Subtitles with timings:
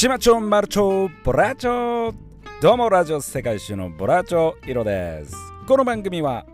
[0.00, 2.14] 島町マルチョボラチョ。
[2.62, 5.36] どうもラジオ世界一周のボラチョイロです。
[5.68, 6.46] この番組は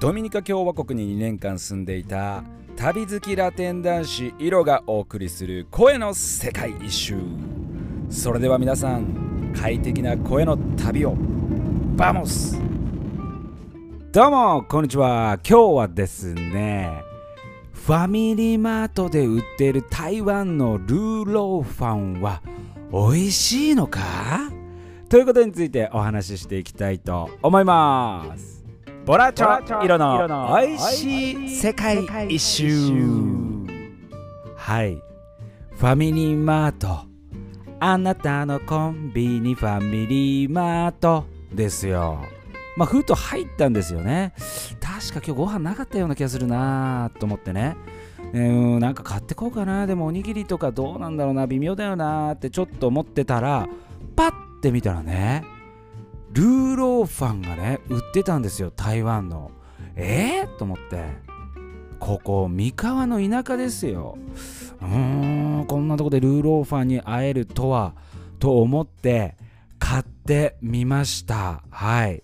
[0.00, 2.42] ドミニカ共和国に2年間住んでいた
[2.74, 7.14] 旅好きラテン男子イロがお送りする声の世界一周。
[8.10, 11.14] それでは皆さん快適な声の旅を
[11.94, 12.58] vamos。
[14.10, 15.38] どうもこんにちは。
[15.48, 17.04] 今日はですね
[17.72, 22.42] ファミリーマートで売っている台湾のルーローファンは
[22.92, 24.00] 美味しいのか？
[25.08, 28.64] ということについてお話ししていきたいと思います。
[29.06, 32.66] ボラチョ色の美味しい世界一周。
[34.56, 35.00] はい。
[35.76, 37.08] ファミリーマート。
[37.78, 42.20] あなたのコンビニファミリーマートですよ。
[42.76, 44.34] まあ、ふと入ったんですよね。
[45.00, 47.74] 確か今日ご飯なかったような気がするなと思ってね。
[48.34, 49.86] えー、なんか買ってこうかな。
[49.86, 51.46] でもおにぎりとかどうなんだろうな。
[51.46, 53.66] 微妙だよなってちょっと思ってたら、
[54.14, 55.42] パッて見たらね、
[56.32, 58.70] ルーローファンがね、売ってたんですよ。
[58.70, 59.52] 台湾の。
[59.96, 61.06] えー、と思って。
[61.98, 64.18] ここ、三河の田舎ですよ。
[64.82, 67.94] うーん、こんなとこでルーローファンに会えるとは、
[68.38, 69.36] と思って
[69.78, 71.62] 買ってみました。
[71.70, 72.22] はい。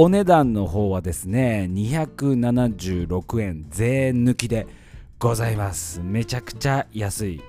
[0.00, 4.68] お値段の方はですね276円税抜きで
[5.18, 6.00] ございます。
[6.04, 7.42] めちゃくちゃ安い。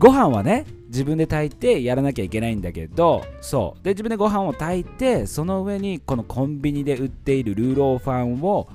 [0.00, 3.84] ご飯はね自分で炊いてやらなきゃいけないんだけどそう。
[3.84, 8.66] で自分でご飯を炊いてその上にこのコンビニで売っているルーローファンを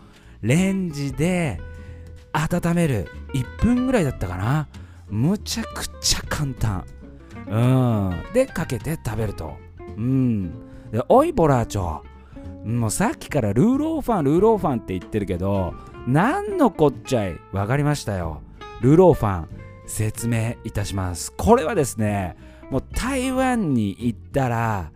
[0.42, 1.60] レンジで
[2.32, 3.10] 温める。
[3.34, 4.70] 1分ぐらいだったかな。
[5.10, 6.86] むちゃくちゃ簡単。
[7.46, 8.24] うん。
[8.34, 9.58] でかけて食べると。
[9.98, 10.50] うん。
[10.94, 12.10] でおいボラーチョ。
[12.64, 15.74] もうさっきからルーローファンルーローファンって言ってるけど
[16.08, 17.36] 何のこっちゃい？
[17.52, 18.42] 分かりましたよ。
[18.82, 19.50] ルーローファン
[19.88, 21.32] 説明いたします。
[21.34, 22.36] これはですね
[22.70, 24.92] もう台湾に行ったら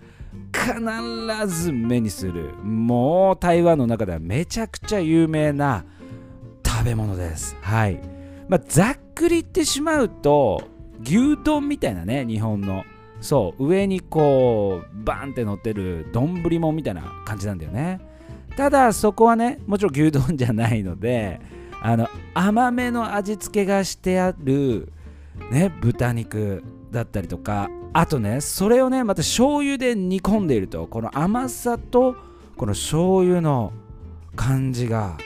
[0.53, 2.53] 必ず目にする。
[2.63, 5.85] もう台湾の中ではめちゃくちゃ有名な
[6.65, 7.55] 食べ物です。
[7.61, 7.99] はい。
[8.47, 10.63] まあ、ざっくり言ってしまうと
[11.01, 12.83] 牛丼みたいなね日本の
[13.25, 17.99] そう上にこうバーンって乗ってる丼もんみたいな感じなんだよね。
[18.55, 21.41] ただそこはねもちろん牛丼じゃないので
[21.81, 24.93] あの甘めの味付けがしてある
[25.51, 32.15] ね豚肉だったりとかあとねそれをねまた醤油で煮込んでいるとこの甘さと
[32.55, 33.73] この醤油の
[34.35, 35.17] 感じが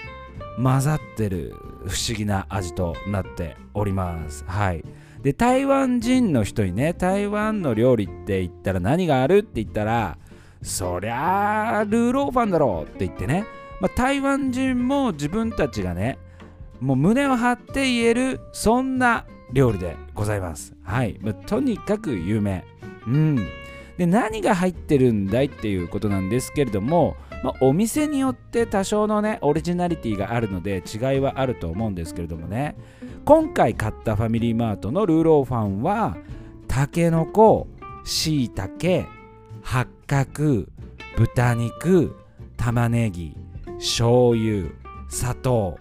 [0.55, 1.53] 混ざってる
[1.85, 4.43] 不思議な味となっております。
[4.47, 4.83] はい。
[5.21, 10.17] で台湾人の人にね台湾の料理って言ったら何があるって言ったら
[10.61, 13.45] そりゃあルーローファンだろうって言ってね、
[13.81, 16.17] まあ、台湾人も自分たちがね
[16.79, 20.75] もう胸を張って言えるそんな料理でございます。
[20.83, 22.63] はい、まあ、とにかく有名。
[23.07, 23.47] うん。
[23.97, 32.75] で何が入ってるんだいっていうことなんですけれども、まあ、お店によって多少のねオリジナリティがあるので違いはあると思うんですけれどもね。
[33.29, 36.17] 今回買ったファミリーマートのルーローファンは
[36.67, 37.67] たけのこ
[38.03, 39.05] しいたけ
[39.61, 40.65] 八角
[41.15, 42.15] 豚肉
[42.57, 43.37] 玉ねぎ
[43.77, 44.71] 醤油
[45.09, 45.77] 砂糖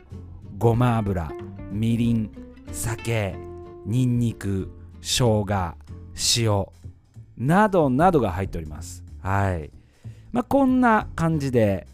[0.59, 1.33] ごま油
[1.73, 2.31] みりん
[2.71, 3.35] 酒
[3.87, 4.71] にんにく
[5.01, 5.75] 生姜
[6.37, 6.67] 塩
[7.39, 9.03] などなどが入っております。
[9.23, 9.71] はい。
[10.33, 11.87] まあこんな感じで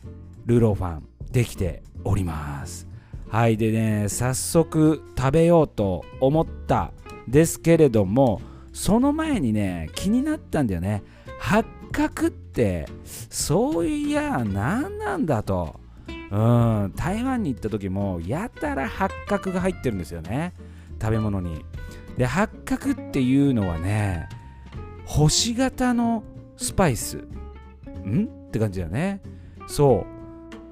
[0.47, 2.93] ルーローファンできております。
[3.35, 6.93] はいでね早速食べようと思った
[7.27, 8.41] ですけれども
[8.73, 11.03] その前にね気になったんだよね。
[11.41, 12.87] 八角って
[13.31, 15.81] そういや何なんだと。
[16.31, 20.53] うん台湾に行った時もやたら八角が入ってるんですよね。
[21.03, 21.65] 食べ物に。
[22.17, 24.29] で八角っていうのはね
[25.07, 26.23] 星型の
[26.57, 27.17] スパイス。
[28.07, 28.29] ん？
[28.47, 29.21] って感じだよね。
[29.67, 30.14] そう。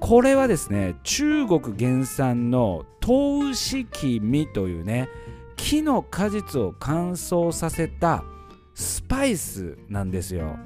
[0.03, 5.07] これはですね中国原産のトウシキミというね
[5.55, 8.25] 木の果実を乾燥させた
[8.73, 10.57] スパイスなんですよ。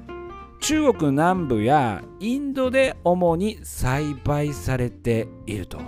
[0.60, 5.78] 中国南部やインドで主に栽培されていると。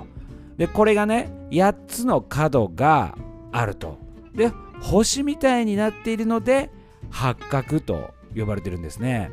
[0.57, 3.19] でこれがね8つの角が
[3.51, 3.99] あると。
[4.33, 6.71] で星みたいになっているので
[7.11, 9.33] 八角と呼ばれてるんですね。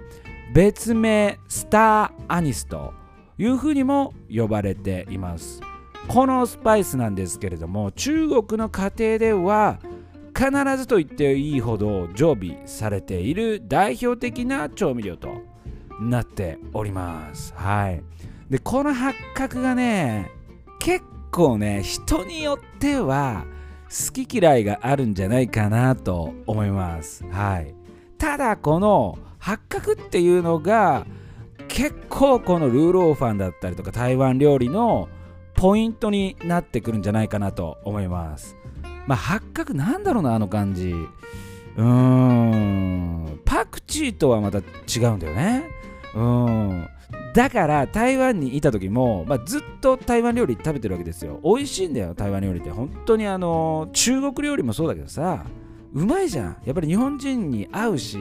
[0.55, 2.93] 別名スターアニスと
[3.37, 5.61] いうふうにも呼ばれています。
[6.07, 9.79] このスパイスなんですけれども中国の家庭では
[10.35, 15.41] 必ずと言っていいほど常備されている代表的な調味料と
[15.99, 17.53] なっております。
[17.55, 18.03] はい。
[18.49, 20.31] でこの八角がね
[20.79, 23.45] 結構ね人によっては
[23.89, 27.25] 好き嫌いがあるんじゃないかなと思います。
[27.31, 27.73] はい。
[28.17, 31.05] ただこの八角っていうのが
[31.77, 35.09] 結構このルーローファンだったりとか台湾料理の
[35.53, 38.55] ポイントになってくるんじゃないかなと思います。
[39.05, 40.89] まあ八角なんだろうなあの感じ。
[40.89, 43.41] うーん。
[43.45, 45.65] パクチーとはまた違うんだよね。
[46.15, 46.87] うん。
[47.35, 51.39] だから台湾にいた時も、まあ、ずっと台湾料理食べてるわけですよ。
[51.43, 52.71] 美味しいんだよ台湾料理って。
[52.71, 55.45] 本当にあの中国料理もそうだけどさ
[55.93, 56.57] うまいじゃん。
[56.65, 58.17] やっぱり日本人に合うし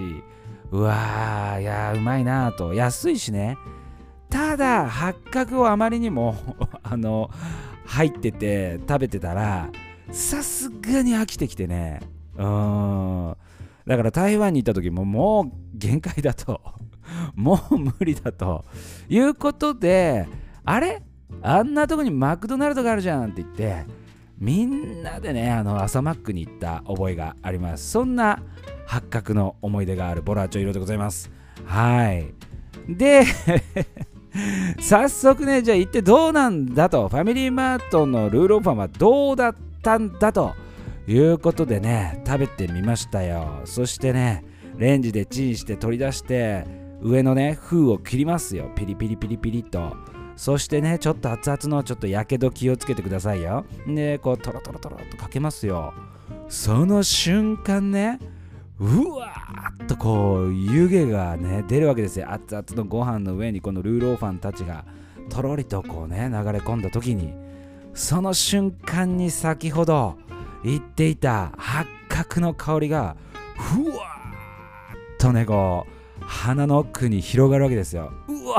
[0.77, 2.75] うわーいやうまいなと。
[2.75, 3.57] 安いしね。
[4.29, 6.35] ただ八角をあまりにも
[6.83, 7.31] あの
[7.87, 9.71] 入ってて食べてたら
[10.11, 12.01] さすがに飽きてきてね。
[12.37, 13.37] うん。
[13.87, 16.61] だから台湾に行った時ももう限界だと。
[17.35, 18.67] もう無理だと。
[19.09, 20.29] いうことで
[20.65, 21.03] あれ？
[21.41, 23.85] あんなとこにマクドナルドがあるじゃんって言って
[24.39, 27.91] みんなでねあの朝マックに行った覚えがあります。
[27.91, 28.43] そんな
[28.87, 31.31] 八角の思い出があるボラーチョ色でございます。
[31.65, 32.33] はい。
[32.89, 33.25] で
[34.81, 37.09] 早速ねじゃあ行ってどうなんだと。
[37.09, 40.55] ファミリーマートのルーローファンはどうだったんだと
[41.07, 43.61] いうことでね食べてみましたよ。
[43.65, 44.45] そしてね
[44.77, 46.65] レンジでチンして取り出して
[47.01, 48.71] 上のね封を切りますよ。
[48.77, 49.97] ピリピリピリピリと。
[50.37, 53.65] そしてねちょっと熱々のちょっとやけど気をつけてくださいよ。
[53.87, 55.95] でこうトロトロトロっとかけますよ。
[56.49, 58.21] その瞬間ね
[58.79, 62.31] うわーっとこう湯気がね出るわけですよ。
[62.31, 64.85] 熱々のご飯の上にこのルーローファンたちが
[65.31, 67.33] とろりとこうね流れ込んだ時に。
[67.95, 70.19] その瞬間に先ほど
[70.63, 73.17] 言っていた八角の香りが
[73.57, 74.01] ふわーっ
[75.19, 75.87] とねこ
[76.21, 78.13] う鼻の奥に広がるわけですよ。
[78.29, 78.57] うわ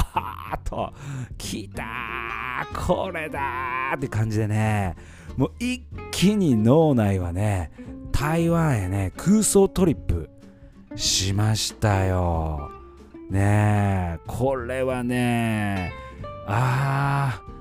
[0.53, 0.91] ーっと
[1.37, 4.95] 来たーこれだーって感じでね
[5.35, 7.71] もう一気に脳内はね
[8.19, 10.27] 台湾へね空想トリップ
[10.95, 12.71] しましたよ。
[13.29, 15.93] ねえこれはね
[16.47, 17.53] あー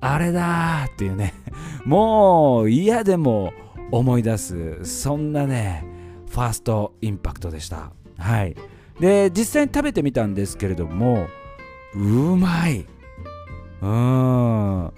[0.00, 1.34] あれだっていうね
[1.84, 3.52] もう嫌でも
[3.90, 5.84] 思い出すそんなね
[6.30, 7.92] ファーストインパクトでした。
[8.16, 8.56] はい。
[8.98, 11.26] で実際に食べてみたんですけれども
[11.94, 11.98] う
[12.34, 12.86] まい。
[13.82, 14.90] うん。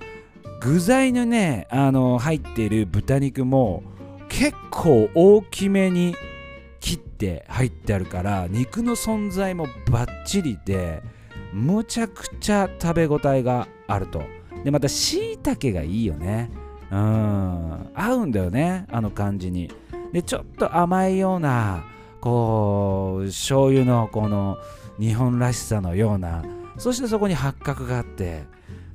[0.61, 3.83] 具材のねあの入っている豚肉も
[4.41, 6.15] 結構大きめに
[6.81, 11.03] 切って入ってあるから肉の存在もバッチリで
[11.53, 14.23] むちゃくちゃ食べ応えがあると。
[14.65, 16.51] でまたしいたけがいいよね。
[16.91, 17.91] うん。
[17.95, 19.71] 合うんだよねあの感じに。
[20.11, 21.85] でちょっと甘いような
[22.23, 24.57] こう醤油のこの
[24.99, 26.43] 日本らしさのような
[26.79, 28.45] そしてそこに八角があって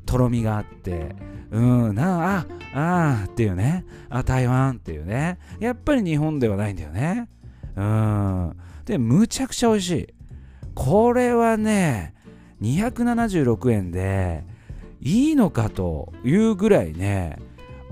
[0.07, 1.15] とろみがあって
[1.55, 3.85] うんなあああっていうね。
[4.09, 5.39] あ台湾っていうね。
[5.59, 7.29] やっぱり日本ではないんだよね。
[7.77, 8.57] うん。
[8.83, 10.07] でむちゃくちゃ美味しい。
[10.73, 12.13] これはね
[12.61, 14.43] 276円で
[14.99, 17.37] いいのかというぐらいね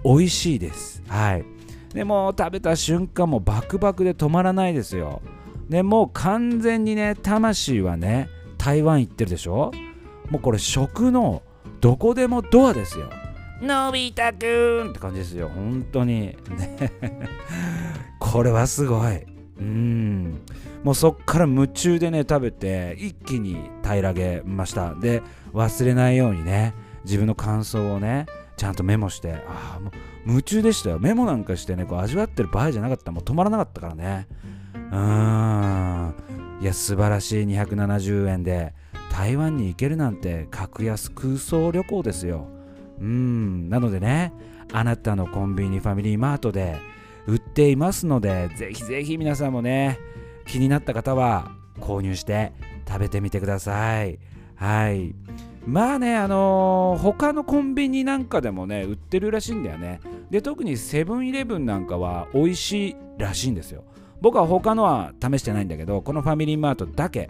[0.04, 1.02] 美味しいです。
[1.08, 1.46] はい。
[1.94, 5.22] でも食べた瞬間もバクバクで止まらないですよ。
[5.70, 8.28] でもう完全にね魂はね
[8.58, 9.72] 台湾行ってるでしょ？
[10.30, 11.44] もうこれ食の
[11.80, 13.10] どこでもドアですよ。
[13.62, 14.90] のび太くん。
[14.90, 15.50] って感じですよ。
[15.50, 16.36] 本当に。
[18.20, 19.26] これはすごい。
[19.60, 20.42] うん。
[20.84, 24.94] もうそっから夢中でね食べて一気に平らげました。
[24.96, 25.22] で
[25.54, 26.74] 忘れないようにね
[27.06, 28.26] 自分の感想をね
[28.58, 29.92] ちゃんとメモしてああもう
[30.30, 31.00] 夢中でしたよ。
[31.00, 33.12] メモなんかしてねこう味わってる場合じゃなかった。
[33.12, 34.28] もう止まらなかったからね。
[34.92, 36.14] うん。
[36.62, 37.46] いや素晴らしい。
[37.46, 38.74] 270円で
[39.12, 42.48] 台湾に行けるなんて格安空想旅行ですよ。
[43.04, 43.70] うん。
[43.70, 44.34] なのでね
[44.72, 46.80] あなたのコンビニファミリーマートで
[47.28, 50.00] 売っていますのでぜひぜひ皆さんもね
[50.46, 52.54] 気になった方は購入して
[52.88, 54.20] 食べてみてください。
[54.56, 55.14] はい。
[55.66, 60.00] まあねあのー、他のコンビニなんかでもね売ってるらしいんだよね。
[60.30, 63.84] で特にセブンイレブンなんかは美味しいらしいんですよ。
[64.22, 67.30] 僕は他のは試してないんだけどこのファミリーマートだけ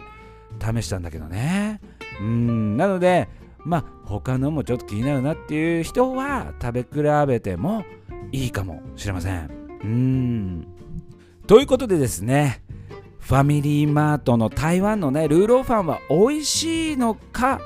[0.60, 1.80] 試したんだけどね。
[2.20, 2.76] うん。
[2.76, 3.28] なので
[3.64, 7.84] まあ他のもちょっと気になるなっていう人は食べ比べても
[8.32, 9.50] いいかもしれません。
[9.82, 10.66] うん。
[11.46, 12.62] ということでですね
[13.20, 17.60] ファミリーマートの台湾のねルーローファンは美味しいのか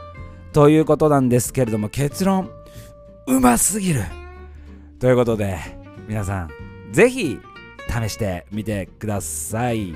[0.52, 2.50] ということなんですけれども結論。
[3.26, 4.02] うますぎる。
[4.98, 5.58] ということで
[6.08, 6.50] 皆さん
[6.92, 7.38] ぜひ
[7.88, 9.94] 試してみてください。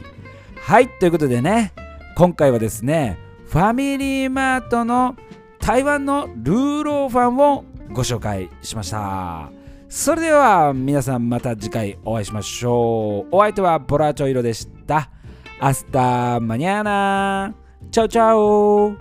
[0.60, 0.88] はい。
[0.98, 1.72] ということでね
[2.16, 5.16] 今回はですねファミリーマートの
[5.62, 9.48] 台湾のルーローファンをご紹介しました。
[9.88, 13.28] それでは皆さんまた次回お会いしましょう。
[13.30, 15.08] お相手はボラチョイロでした。
[15.60, 17.54] アスタマニアナ。
[17.92, 18.96] チャオチャオ。